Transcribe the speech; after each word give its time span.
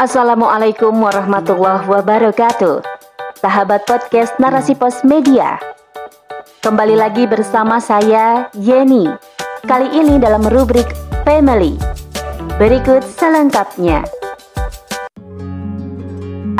Assalamualaikum 0.00 0.92
warahmatullahi 0.92 1.88
wabarakatuh. 1.88 2.84
Sahabat 3.40 3.88
podcast 3.88 4.36
Narasi 4.36 4.76
Pos 4.76 5.00
Media. 5.08 5.56
Kembali 6.60 7.00
lagi 7.00 7.24
bersama 7.24 7.80
saya 7.80 8.52
Yeni. 8.56 9.08
Kali 9.64 9.88
ini 9.92 10.20
dalam 10.20 10.44
rubrik 10.48 10.84
Family. 11.24 11.80
Berikut 12.60 13.00
selengkapnya. 13.04 14.04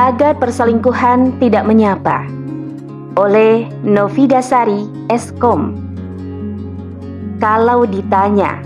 Agar 0.00 0.36
perselingkuhan 0.40 1.36
tidak 1.40 1.68
menyapa. 1.68 2.24
Oleh 3.20 3.68
Novida 3.84 4.40
Sari 4.40 4.84
Eskom. 5.12 5.76
Kalau 7.36 7.88
ditanya, 7.88 8.60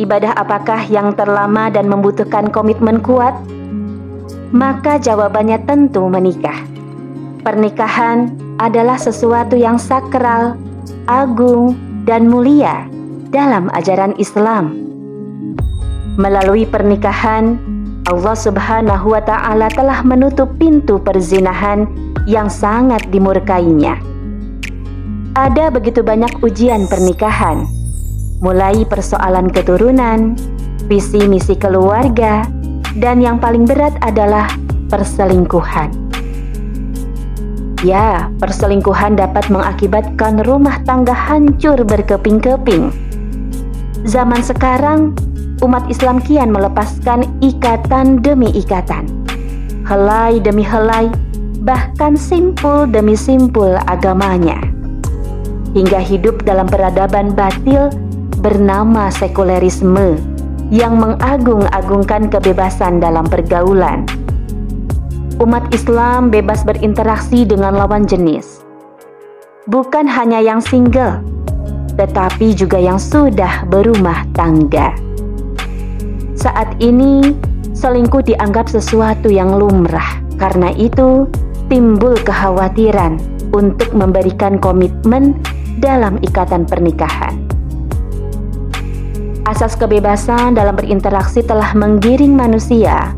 ibadah 0.00 0.34
apakah 0.36 0.82
yang 0.88 1.14
terlama 1.14 1.68
dan 1.68 1.88
membutuhkan 1.88 2.48
komitmen 2.48 3.00
kuat? 3.00 3.34
maka 4.52 5.00
jawabannya 5.00 5.64
tentu 5.64 6.06
menikah. 6.06 6.54
Pernikahan 7.42 8.30
adalah 8.60 9.00
sesuatu 9.00 9.58
yang 9.58 9.80
sakral, 9.80 10.54
agung, 11.08 11.74
dan 12.06 12.28
mulia 12.28 12.86
dalam 13.32 13.72
ajaran 13.72 14.14
Islam. 14.20 14.78
Melalui 16.20 16.68
pernikahan, 16.68 17.56
Allah 18.06 18.36
Subhanahu 18.36 19.16
wa 19.16 19.22
Ta'ala 19.24 19.72
telah 19.72 20.04
menutup 20.04 20.52
pintu 20.60 21.00
perzinahan 21.00 21.88
yang 22.28 22.52
sangat 22.52 23.08
dimurkainya. 23.08 23.98
Ada 25.32 25.72
begitu 25.72 26.04
banyak 26.04 26.44
ujian 26.44 26.84
pernikahan, 26.92 27.64
mulai 28.42 28.82
persoalan 28.82 29.46
keturunan, 29.48 30.34
visi 30.90 31.22
misi 31.30 31.54
keluarga, 31.54 32.42
dan 32.98 33.22
yang 33.22 33.38
paling 33.38 33.64
berat 33.64 33.94
adalah 34.02 34.50
perselingkuhan. 34.90 35.94
Ya, 37.86 38.30
perselingkuhan 38.42 39.18
dapat 39.18 39.46
mengakibatkan 39.50 40.42
rumah 40.42 40.82
tangga 40.82 41.14
hancur 41.14 41.78
berkeping-keping. 41.86 42.90
Zaman 44.06 44.42
sekarang, 44.42 45.14
umat 45.62 45.86
Islam 45.86 46.18
kian 46.22 46.50
melepaskan 46.50 47.26
ikatan 47.42 48.22
demi 48.22 48.50
ikatan. 48.54 49.06
Helai 49.86 50.38
demi 50.42 50.62
helai, 50.62 51.10
bahkan 51.62 52.18
simpul 52.18 52.86
demi 52.90 53.14
simpul 53.18 53.78
agamanya. 53.86 54.58
Hingga 55.74 55.98
hidup 56.02 56.46
dalam 56.46 56.70
peradaban 56.70 57.34
batil 57.34 57.90
bernama 58.42 59.06
sekulerisme 59.14 60.18
yang 60.74 60.98
mengagung-agungkan 60.98 62.26
kebebasan 62.26 62.98
dalam 62.98 63.22
pergaulan. 63.30 64.02
Umat 65.38 65.70
Islam 65.70 66.34
bebas 66.34 66.66
berinteraksi 66.66 67.46
dengan 67.46 67.78
lawan 67.78 68.02
jenis, 68.02 68.66
bukan 69.70 70.10
hanya 70.10 70.42
yang 70.42 70.58
single, 70.58 71.22
tetapi 71.94 72.50
juga 72.50 72.82
yang 72.82 72.98
sudah 72.98 73.62
berumah 73.70 74.26
tangga. 74.34 74.90
Saat 76.34 76.82
ini, 76.82 77.38
selingkuh 77.78 78.26
dianggap 78.26 78.66
sesuatu 78.66 79.30
yang 79.30 79.54
lumrah, 79.54 80.18
karena 80.34 80.74
itu 80.74 81.30
timbul 81.70 82.18
kekhawatiran 82.26 83.22
untuk 83.54 83.94
memberikan 83.94 84.58
komitmen 84.58 85.38
dalam 85.78 86.18
ikatan 86.26 86.66
pernikahan. 86.66 87.51
Asas 89.42 89.74
kebebasan 89.74 90.54
dalam 90.54 90.78
berinteraksi 90.78 91.42
telah 91.42 91.74
menggiring 91.74 92.30
manusia 92.30 93.10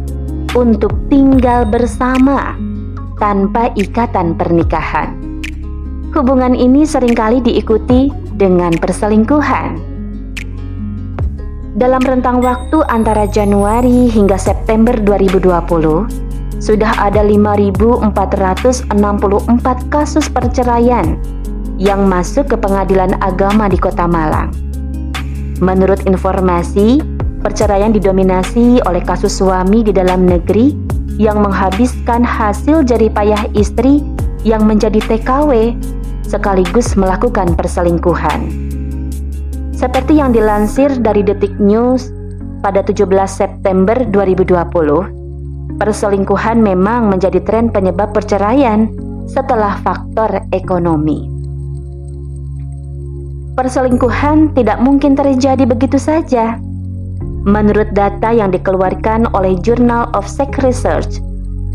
untuk 0.56 0.96
tinggal 1.12 1.68
bersama 1.68 2.56
tanpa 3.20 3.68
ikatan 3.76 4.32
pernikahan. 4.32 5.12
Hubungan 6.16 6.56
ini 6.56 6.88
sering 6.88 7.12
kali 7.12 7.44
diikuti 7.44 8.08
dengan 8.40 8.72
perselingkuhan. 8.72 9.76
Dalam 11.76 12.00
rentang 12.00 12.40
waktu 12.40 12.80
antara 12.88 13.28
Januari 13.28 14.08
hingga 14.08 14.40
September 14.40 14.96
2020, 14.96 15.44
sudah 16.56 17.04
ada 17.04 17.20
5.464 17.20 18.88
kasus 19.92 20.32
perceraian 20.32 21.20
yang 21.76 22.08
masuk 22.08 22.48
ke 22.48 22.56
pengadilan 22.56 23.12
agama 23.20 23.68
di 23.68 23.76
Kota 23.76 24.08
Malang. 24.08 24.48
Menurut 25.62 26.02
informasi, 26.08 26.98
perceraian 27.44 27.94
didominasi 27.94 28.82
oleh 28.88 29.04
kasus 29.04 29.38
suami 29.38 29.84
di 29.84 29.92
dalam 29.94 30.26
negeri 30.26 30.74
yang 31.20 31.44
menghabiskan 31.44 32.26
hasil 32.26 32.82
jeripayah 32.82 33.46
istri 33.54 34.02
yang 34.42 34.66
menjadi 34.66 34.98
TKW 35.04 35.76
sekaligus 36.26 36.98
melakukan 36.98 37.54
perselingkuhan. 37.54 38.50
Seperti 39.76 40.18
yang 40.18 40.32
dilansir 40.34 40.90
dari 40.98 41.22
Detik 41.22 41.54
News 41.60 42.10
pada 42.64 42.80
17 42.80 43.06
September 43.28 43.94
2020, 44.08 45.78
perselingkuhan 45.78 46.58
memang 46.58 47.12
menjadi 47.12 47.38
tren 47.44 47.68
penyebab 47.68 48.10
perceraian 48.16 48.88
setelah 49.28 49.76
faktor 49.84 50.42
ekonomi. 50.50 51.33
Perselingkuhan 53.54 54.50
tidak 54.58 54.82
mungkin 54.82 55.14
terjadi 55.14 55.62
begitu 55.62 55.94
saja. 55.94 56.58
Menurut 57.46 57.94
data 57.94 58.34
yang 58.34 58.50
dikeluarkan 58.50 59.30
oleh 59.30 59.54
Journal 59.62 60.10
of 60.10 60.26
Sex 60.26 60.58
Research, 60.66 61.22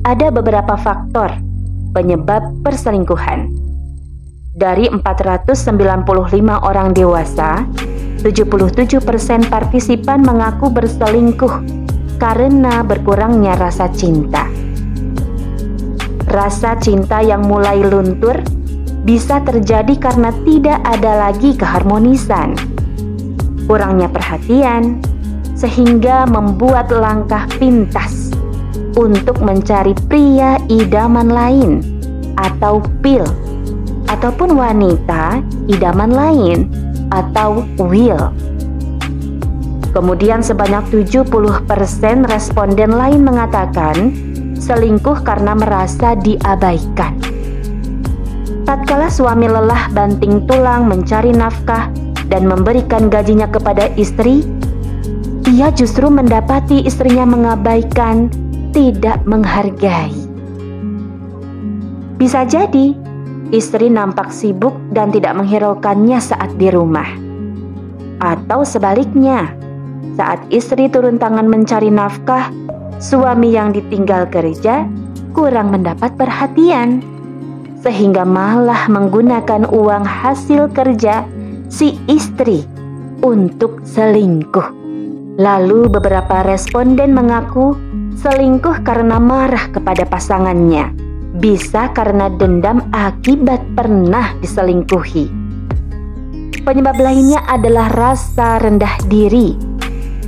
ada 0.03 0.27
beberapa 0.27 0.75
faktor 0.75 1.31
penyebab 1.95 2.43
perselingkuhan. 2.67 3.47
Dari 4.59 4.91
495 4.91 5.63
orang 6.67 6.91
dewasa, 6.91 7.63
77% 8.27 9.47
partisipan 9.47 10.19
mengaku 10.19 10.67
berselingkuh 10.67 11.63
karena 12.19 12.83
berkurangnya 12.83 13.55
rasa 13.55 13.87
cinta. 13.95 14.51
Rasa 16.27 16.75
cinta 16.75 17.23
yang 17.23 17.47
mulai 17.47 17.79
luntur 17.79 18.58
bisa 19.03 19.39
terjadi 19.43 19.95
karena 19.95 20.31
tidak 20.43 20.79
ada 20.83 21.29
lagi 21.29 21.55
keharmonisan, 21.55 22.55
kurangnya 23.67 24.11
perhatian, 24.11 24.99
sehingga 25.55 26.23
membuat 26.27 26.91
langkah 26.91 27.43
pintas 27.59 28.31
untuk 28.95 29.39
mencari 29.43 29.95
pria 30.07 30.59
idaman 30.71 31.27
lain 31.31 31.71
atau 32.39 32.79
pil 33.03 33.23
ataupun 34.07 34.55
wanita 34.55 35.43
idaman 35.69 36.11
lain 36.11 36.59
atau 37.11 37.63
will. 37.77 38.31
Kemudian 39.89 40.45
sebanyak 40.45 40.85
70% 40.93 41.33
responden 42.29 42.91
lain 42.93 43.21
mengatakan 43.25 44.13
selingkuh 44.55 45.25
karena 45.25 45.57
merasa 45.57 46.13
diabaikan. 46.13 47.38
Tatkala 48.69 49.09
suami 49.09 49.49
lelah 49.49 49.89
banting 49.97 50.45
tulang 50.45 50.85
mencari 50.85 51.33
nafkah 51.33 51.89
dan 52.29 52.45
memberikan 52.45 53.09
gajinya 53.09 53.49
kepada 53.49 53.89
istri, 53.97 54.45
ia 55.49 55.73
justru 55.73 56.05
mendapati 56.05 56.85
istrinya 56.85 57.25
mengabaikan, 57.25 58.29
tidak 58.69 59.25
menghargai. 59.25 60.13
Bisa 62.21 62.45
jadi 62.45 62.93
istri 63.49 63.89
nampak 63.89 64.29
sibuk 64.29 64.77
dan 64.93 65.09
tidak 65.09 65.33
menghiraukannya 65.33 66.21
saat 66.21 66.53
di 66.61 66.69
rumah, 66.69 67.09
atau 68.21 68.61
sebaliknya, 68.61 69.49
saat 70.13 70.45
istri 70.53 70.85
turun 70.93 71.17
tangan 71.17 71.49
mencari 71.49 71.89
nafkah, 71.89 72.53
suami 73.01 73.49
yang 73.49 73.73
ditinggal 73.73 74.29
kerja 74.29 74.85
kurang 75.33 75.73
mendapat 75.73 76.13
perhatian 76.21 77.01
sehingga 77.79 78.27
malah 78.27 78.87
menggunakan 78.91 79.67
uang 79.71 80.03
hasil 80.03 80.71
kerja 80.75 81.23
si 81.71 81.95
istri 82.11 82.67
untuk 83.23 83.83
selingkuh. 83.87 84.75
Lalu 85.39 85.87
beberapa 85.87 86.43
responden 86.43 87.15
mengaku 87.15 87.71
selingkuh 88.19 88.83
karena 88.83 89.15
marah 89.23 89.71
kepada 89.71 90.03
pasangannya, 90.03 90.91
bisa 91.39 91.95
karena 91.95 92.27
dendam 92.27 92.83
akibat 92.91 93.63
pernah 93.71 94.35
diselingkuhi. 94.43 95.31
Penyebab 96.59 96.99
lainnya 96.99 97.39
adalah 97.47 97.87
rasa 97.87 98.59
rendah 98.59 98.99
diri 99.07 99.55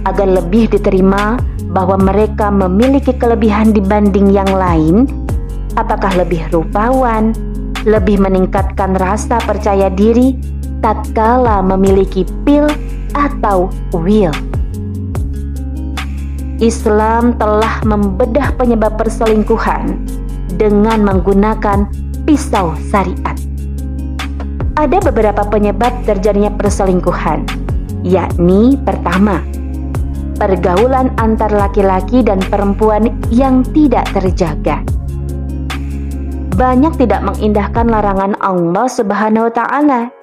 agar 0.07 0.25
lebih 0.31 0.71
diterima 0.71 1.35
bahwa 1.75 1.99
mereka 1.99 2.47
memiliki 2.47 3.11
kelebihan 3.15 3.75
dibanding 3.75 4.31
yang 4.31 4.47
lain 4.47 5.05
apakah 5.75 6.11
lebih 6.19 6.47
rupawan, 6.51 7.31
lebih 7.87 8.21
meningkatkan 8.21 8.93
rasa 8.97 9.41
percaya 9.41 9.89
diri 9.89 10.37
tatkala 10.81 11.61
memiliki 11.61 12.25
pil 12.43 12.65
atau 13.13 13.69
will. 13.93 14.33
Islam 16.61 17.33
telah 17.41 17.81
membedah 17.81 18.53
penyebab 18.53 18.93
perselingkuhan 19.01 19.97
dengan 20.61 21.01
menggunakan 21.01 21.89
pisau 22.21 22.77
syariat. 22.93 23.33
Ada 24.77 25.01
beberapa 25.09 25.41
penyebab 25.49 26.05
terjadinya 26.05 26.53
perselingkuhan, 26.53 27.49
yakni 28.05 28.77
pertama, 28.77 29.41
pergaulan 30.37 31.09
antar 31.17 31.49
laki-laki 31.49 32.21
dan 32.21 32.37
perempuan 32.45 33.09
yang 33.33 33.65
tidak 33.73 34.05
terjaga. 34.13 34.85
Banyak 36.61 36.93
tidak 37.01 37.25
mengindahkan 37.25 37.89
larangan 37.89 38.37
Allah 38.37 38.85
Subhanahu 38.85 39.49
wa 39.49 39.53
taala 39.57 40.13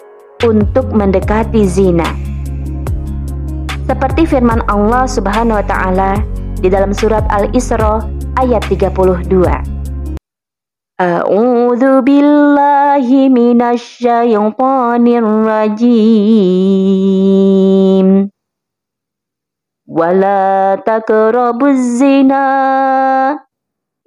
untuk 0.47 0.95
mendekati 0.95 1.67
zina 1.67 2.07
seperti 3.89 4.29
firman 4.29 4.61
Allah 4.69 5.09
Subhanahu 5.09 5.57
wa 5.57 5.65
taala 5.65 6.21
di 6.61 6.69
dalam 6.69 6.93
surat 6.93 7.25
Al-Isra 7.33 8.05
ayat 8.37 8.61
32. 8.69 9.25
A'udzu 11.01 12.05
billahi 12.05 13.33
rajim. 15.49 16.69
Wala 19.89 20.77
taqrabuz 20.85 21.81
zina 21.97 22.45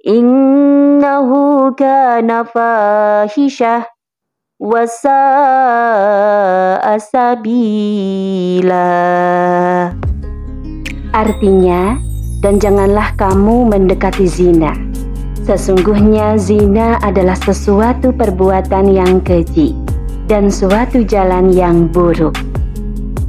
innahu 0.02 1.70
kana 1.78 2.42
fahisyah 2.42 3.86
wasa 4.58 5.22
asabila. 6.82 8.82
Artinya, 11.14 12.02
dan 12.42 12.58
janganlah 12.58 13.14
kamu 13.14 13.70
mendekati 13.70 14.26
zina. 14.26 14.74
Sesungguhnya 15.46 16.38
zina 16.38 16.98
adalah 17.02 17.38
sesuatu 17.38 18.14
perbuatan 18.14 18.90
yang 18.90 19.22
keji 19.22 19.74
dan 20.26 20.50
suatu 20.50 21.06
jalan 21.06 21.54
yang 21.54 21.86
buruk. 21.90 22.34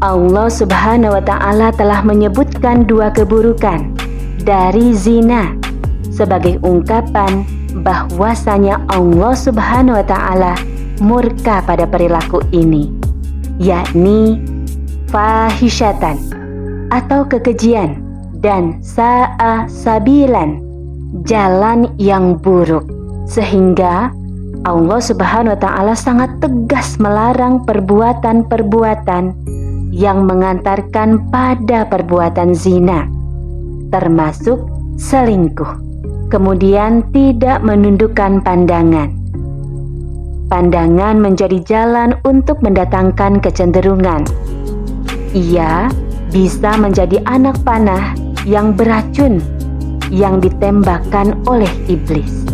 Allah 0.02 0.50
Subhanahu 0.50 1.18
wa 1.18 1.24
taala 1.24 1.70
telah 1.74 2.02
menyebutkan 2.02 2.86
dua 2.86 3.14
keburukan 3.14 3.94
dari 4.42 4.94
zina 4.94 5.62
sebagai 6.13 6.62
ungkapan 6.62 7.42
bahwasanya 7.81 8.86
Allah 8.94 9.33
Subhanahu 9.33 9.98
wa 9.98 10.06
taala 10.06 10.54
murka 11.01 11.65
pada 11.65 11.89
perilaku 11.89 12.45
ini, 12.54 12.94
yakni 13.57 14.38
fahisyatan 15.10 16.21
atau 16.94 17.25
kekejian 17.25 17.98
dan 18.38 18.77
sa'a 18.86 19.65
sabilan 19.65 20.62
jalan 21.25 21.89
yang 21.98 22.38
buruk 22.38 22.86
sehingga 23.25 24.13
Allah 24.63 25.00
Subhanahu 25.01 25.57
wa 25.57 25.62
taala 25.62 25.94
sangat 25.98 26.30
tegas 26.38 27.01
melarang 27.01 27.65
perbuatan-perbuatan 27.65 29.33
yang 29.94 30.25
mengantarkan 30.25 31.30
pada 31.30 31.86
perbuatan 31.89 32.54
zina 32.54 33.06
termasuk 33.94 34.57
selingkuh 34.98 35.93
kemudian 36.34 37.06
tidak 37.14 37.62
menundukkan 37.62 38.42
pandangan 38.42 39.24
pandangan 40.54 41.18
menjadi 41.18 41.58
jalan 41.66 42.14
untuk 42.22 42.62
mendatangkan 42.62 43.42
kecenderungan. 43.42 44.22
Ia 45.34 45.90
bisa 46.30 46.78
menjadi 46.78 47.26
anak 47.26 47.58
panah 47.66 48.14
yang 48.46 48.78
beracun 48.78 49.42
yang 50.14 50.38
ditembakkan 50.38 51.42
oleh 51.50 51.70
iblis. 51.90 52.46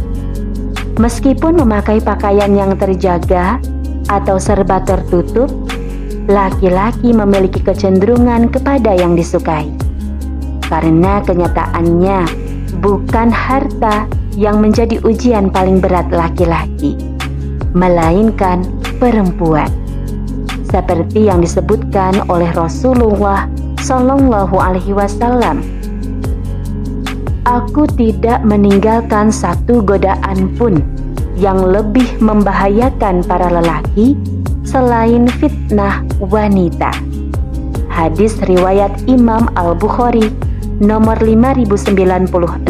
Meskipun 0.96 1.60
memakai 1.60 2.00
pakaian 2.00 2.56
yang 2.56 2.80
terjaga 2.80 3.60
atau 4.08 4.40
serba 4.40 4.80
tertutup, 4.88 5.52
laki-laki 6.31 7.12
memiliki 7.12 7.60
kecenderungan 7.60 8.48
kepada 8.48 8.96
yang 8.96 9.12
disukai. 9.20 9.68
Karena 10.72 11.20
kenyataannya 11.20 12.48
bukan 12.80 13.28
harta 13.28 14.08
yang 14.40 14.64
menjadi 14.64 15.04
ujian 15.04 15.52
paling 15.52 15.84
berat 15.84 16.08
laki-laki 16.12 16.96
melainkan 17.76 18.66
perempuan. 18.98 19.70
Seperti 20.70 21.28
yang 21.28 21.42
disebutkan 21.42 22.30
oleh 22.30 22.50
Rasulullah 22.54 23.50
Shallallahu 23.81 24.56
Alaihi 24.58 24.94
Wasallam, 24.94 25.66
aku 27.46 27.90
tidak 27.98 28.46
meninggalkan 28.46 29.34
satu 29.34 29.81
godaan 29.81 30.54
pun 30.58 30.81
yang 31.40 31.58
lebih 31.58 32.06
membahayakan 32.22 33.26
para 33.26 33.50
lelaki 33.50 34.14
selain 34.62 35.26
fitnah 35.42 36.06
wanita. 36.22 36.94
Hadis 37.90 38.38
riwayat 38.46 38.94
Imam 39.10 39.50
Al-Bukhari 39.58 40.30
nomor 40.80 41.20
5096 41.20 42.64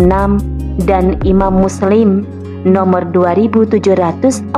dan 0.90 1.06
Imam 1.22 1.54
Muslim 1.54 2.26
nomor 2.66 3.06
2740 3.14 4.50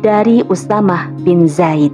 dari 0.00 0.40
Ustamah 0.48 1.12
bin 1.22 1.44
Zaid. 1.46 1.92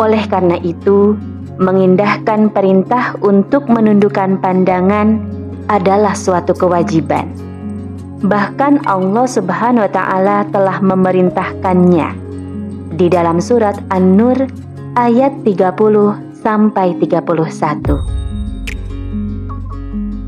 Oleh 0.00 0.24
karena 0.26 0.58
itu, 0.64 1.14
mengindahkan 1.60 2.50
perintah 2.50 3.14
untuk 3.22 3.70
menundukkan 3.70 4.42
pandangan 4.42 5.22
adalah 5.70 6.18
suatu 6.18 6.50
kewajiban. 6.50 7.30
Bahkan 8.24 8.88
Allah 8.88 9.26
Subhanahu 9.28 9.84
wa 9.86 9.92
taala 9.92 10.48
telah 10.50 10.80
memerintahkannya 10.82 12.08
di 12.96 13.06
dalam 13.06 13.38
surat 13.38 13.78
An-Nur 13.92 14.48
ayat 14.98 15.30
30 15.46 16.33
sampai 16.44 16.92
31. 17.00 17.24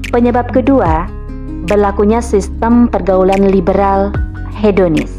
Penyebab 0.09 0.49
kedua 0.49 1.05
berlakunya 1.69 2.25
sistem 2.25 2.89
pergaulan 2.89 3.53
liberal 3.53 4.17
hedonis. 4.57 5.13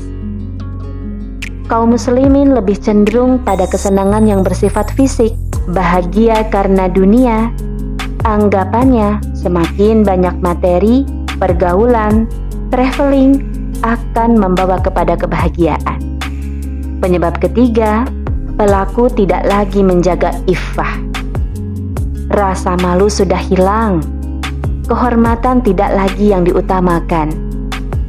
Kaum 1.70 1.94
muslimin 1.94 2.58
lebih 2.58 2.82
cenderung 2.82 3.38
pada 3.46 3.70
kesenangan 3.70 4.26
yang 4.26 4.42
bersifat 4.42 4.90
fisik, 4.98 5.38
bahagia 5.70 6.50
karena 6.50 6.90
dunia. 6.90 7.54
Anggapannya 8.26 9.22
semakin 9.38 10.02
banyak 10.02 10.34
materi, 10.42 11.06
pergaulan, 11.38 12.26
traveling 12.74 13.45
akan 13.86 14.40
membawa 14.40 14.81
kepada 14.81 15.14
kebahagiaan. 15.14 16.02
Penyebab 16.98 17.38
ketiga, 17.38 18.10
pelaku 18.57 19.06
tidak 19.14 19.45
lagi 19.45 19.85
menjaga 19.85 20.33
iffah. 20.49 20.97
Rasa 22.33 22.76
malu 22.81 23.07
sudah 23.07 23.40
hilang 23.40 24.02
kehormatan 24.90 25.61
tidak 25.61 25.94
lagi 25.94 26.33
yang 26.33 26.47
diutamakan. 26.47 27.30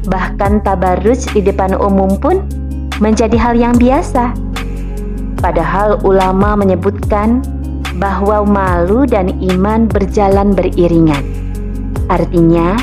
Bahkan 0.09 0.65
tabarruj 0.65 1.29
di 1.37 1.45
depan 1.45 1.77
umum 1.77 2.17
pun 2.17 2.41
menjadi 3.03 3.37
hal 3.37 3.55
yang 3.59 3.75
biasa. 3.77 4.33
Padahal 5.39 6.03
ulama 6.03 6.59
menyebutkan 6.59 7.45
bahwa 7.99 8.47
malu 8.47 9.05
dan 9.05 9.31
iman 9.53 9.87
berjalan 9.87 10.55
beriringan. 10.55 11.23
Artinya, 12.09 12.79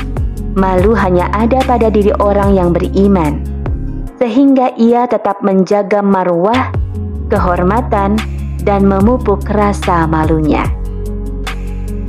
malu 0.54 0.92
hanya 0.94 1.28
ada 1.34 1.60
pada 1.66 1.90
diri 1.90 2.14
orang 2.20 2.54
yang 2.54 2.70
beriman, 2.70 3.42
sehingga 4.20 4.72
ia 4.78 5.08
tetap 5.08 5.40
menjaga 5.42 6.00
marwah, 6.00 6.72
kehormatan, 7.28 8.18
dan 8.66 8.82
memupuk 8.82 9.46
rasa 9.46 10.10
malunya. 10.10 10.66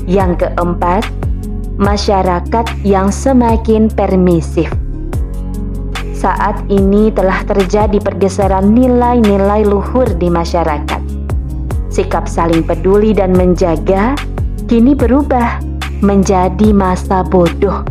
Yang 0.09 0.47
keempat, 0.47 1.05
masyarakat 1.77 2.65
yang 2.81 3.13
semakin 3.13 3.91
permisif. 3.93 4.74
Saat 6.17 6.65
ini 6.74 7.13
telah 7.13 7.45
terjadi 7.45 8.01
pergeseran 8.01 8.74
nilai-nilai 8.74 9.62
luhur 9.69 10.09
di 10.17 10.33
masyarakat. 10.33 11.01
Sikap 11.93 12.25
saling 12.25 12.65
peduli 12.65 13.13
dan 13.13 13.38
menjaga 13.38 14.17
kini 14.65 14.97
berubah 14.97 15.62
menjadi 16.01 16.74
masa 16.74 17.21
bodoh. 17.21 17.86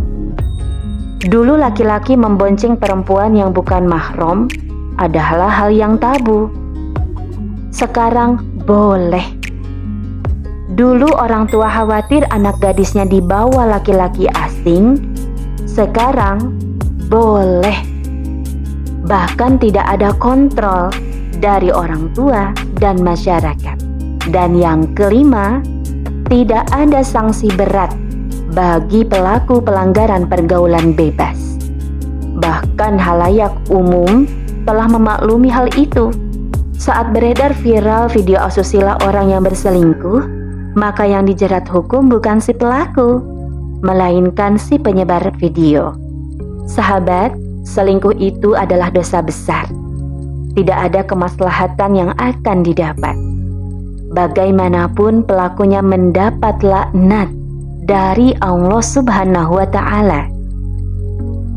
Dulu 1.23 1.55
laki-laki 1.55 2.19
membonceng 2.19 2.75
perempuan 2.75 3.39
yang 3.39 3.55
bukan 3.55 3.87
mahram 3.87 4.51
adalah 4.99 5.51
hal 5.51 5.71
yang 5.71 5.95
tabu. 5.95 6.51
Sekarang 7.77 8.41
boleh 8.65 9.37
Dulu 10.77 11.09
orang 11.17 11.49
tua 11.49 11.73
khawatir 11.73 12.29
anak 12.29 12.61
gadisnya 12.61 13.09
dibawa 13.09 13.65
laki-laki 13.65 14.29
asing, 14.37 15.01
sekarang 15.65 16.53
boleh. 17.09 17.81
Bahkan 19.09 19.57
tidak 19.57 19.89
ada 19.89 20.13
kontrol 20.21 20.93
dari 21.41 21.73
orang 21.73 22.13
tua 22.13 22.53
dan 22.77 23.01
masyarakat. 23.01 23.81
Dan 24.29 24.61
yang 24.61 24.85
kelima, 24.93 25.65
tidak 26.29 26.69
ada 26.77 27.01
sanksi 27.01 27.49
berat 27.57 27.97
bagi 28.53 29.01
pelaku 29.01 29.65
pelanggaran 29.65 30.29
pergaulan 30.29 30.93
bebas. 30.93 31.57
Bahkan 32.37 33.01
halayak 33.01 33.57
umum 33.73 34.29
telah 34.69 34.93
memaklumi 34.93 35.49
hal 35.49 35.73
itu. 35.73 36.13
Saat 36.77 37.17
beredar 37.17 37.57
viral 37.65 38.13
video 38.13 38.37
asusila 38.37 39.01
orang 39.01 39.33
yang 39.33 39.43
berselingkuh, 39.49 40.21
maka 40.77 41.09
yang 41.09 41.25
dijerat 41.25 41.65
hukum 41.65 42.13
bukan 42.13 42.37
si 42.37 42.53
pelaku, 42.53 43.25
melainkan 43.81 44.61
si 44.61 44.77
penyebar 44.77 45.25
video. 45.41 45.97
Sahabat, 46.69 47.33
selingkuh 47.65 48.13
itu 48.21 48.53
adalah 48.53 48.93
dosa 48.93 49.25
besar. 49.25 49.65
Tidak 50.53 50.77
ada 50.77 51.01
kemaslahatan 51.01 51.91
yang 51.97 52.11
akan 52.21 52.61
didapat. 52.61 53.17
Bagaimanapun 54.13 55.25
pelakunya 55.25 55.81
mendapat 55.81 56.61
laknat 56.61 57.33
dari 57.89 58.37
Allah 58.45 58.85
Subhanahu 58.85 59.65
wa 59.65 59.69
taala. 59.69 60.36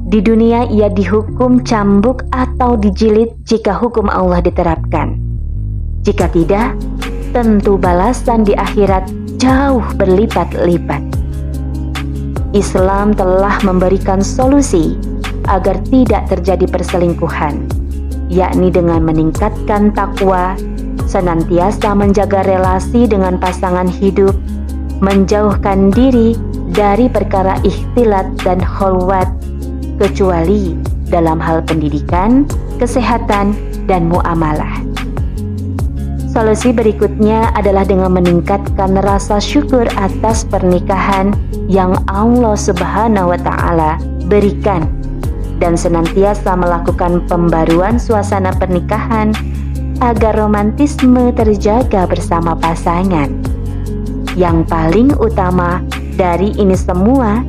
Di 0.10 0.26
dunia 0.26 0.66
ia 0.74 0.90
dihukum 0.90 1.62
cambuk 1.62 2.26
atau 2.34 2.74
dijilid 2.74 3.30
jika 3.46 3.78
hukum 3.78 4.10
Allah 4.10 4.42
diterapkan. 4.42 5.14
Jika 6.02 6.26
tidak, 6.34 6.74
tentu 7.30 7.78
balasan 7.78 8.42
di 8.42 8.58
akhirat 8.58 9.06
jauh 9.38 9.86
berlipat-lipat. 10.02 11.06
Islam 12.58 13.14
telah 13.14 13.62
memberikan 13.62 14.26
solusi 14.26 14.98
agar 15.46 15.78
tidak 15.94 16.26
terjadi 16.34 16.66
perselingkuhan, 16.66 17.70
yakni 18.34 18.74
dengan 18.74 19.06
meningkatkan 19.06 19.94
takwa, 19.94 20.58
senantiasa 21.06 21.94
menjaga 21.94 22.42
relasi 22.50 23.06
dengan 23.06 23.38
pasangan 23.38 23.86
hidup, 23.86 24.34
menjauhkan 25.06 25.94
diri 25.94 26.34
dari 26.74 27.06
perkara 27.06 27.62
ikhtilat 27.62 28.26
dan 28.42 28.58
kholwat 28.58 29.39
kecuali 30.00 30.74
dalam 31.12 31.38
hal 31.38 31.62
pendidikan, 31.68 32.48
kesehatan, 32.80 33.54
dan 33.86 34.08
muamalah. 34.08 34.82
Solusi 36.30 36.70
berikutnya 36.70 37.50
adalah 37.58 37.84
dengan 37.84 38.14
meningkatkan 38.14 39.02
rasa 39.02 39.42
syukur 39.42 39.90
atas 39.98 40.46
pernikahan 40.46 41.34
yang 41.66 41.98
Allah 42.06 42.54
Subhanahu 42.54 43.34
wa 43.34 43.40
taala 43.42 43.98
berikan 44.30 44.86
dan 45.58 45.74
senantiasa 45.74 46.54
melakukan 46.54 47.26
pembaruan 47.26 47.98
suasana 47.98 48.54
pernikahan 48.56 49.34
agar 50.00 50.38
romantisme 50.38 51.34
terjaga 51.36 52.08
bersama 52.08 52.56
pasangan. 52.56 53.34
Yang 54.38 54.58
paling 54.72 55.10
utama 55.20 55.84
dari 56.16 56.56
ini 56.56 56.78
semua 56.78 57.44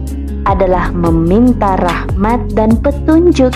adalah 0.50 0.90
meminta 0.90 1.78
rahmat 1.78 2.50
dan 2.58 2.74
petunjuk 2.82 3.54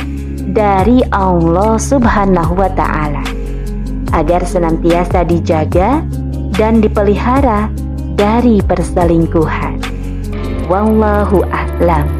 dari 0.54 1.02
Allah 1.10 1.74
Subhanahu 1.74 2.54
wa 2.54 2.70
taala 2.70 3.26
agar 4.14 4.46
senantiasa 4.46 5.26
dijaga 5.26 6.06
dan 6.54 6.78
dipelihara 6.78 7.66
dari 8.14 8.62
perselingkuhan. 8.62 9.82
Wallahu 10.70 11.42
a'lam. 11.50 12.13